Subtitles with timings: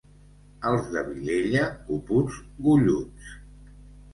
[0.69, 3.31] Els de Vilella, puputs golluts.